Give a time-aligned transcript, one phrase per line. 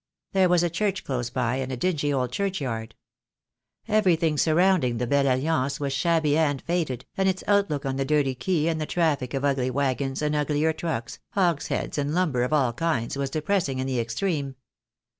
[0.31, 2.95] There was a church close by, and a dingy old churchyard.
[3.87, 4.63] Everything sur THE DAY WILL COME.
[4.63, 8.05] I 85 rounding the "Belle Alliance" was shabby and faded, and its outlook on the
[8.05, 12.51] dirty quay and the traffic of ugly waggons and uglier trucks, hogsheads and lumber of
[12.51, 14.55] all kinds, was depressing in the extreme.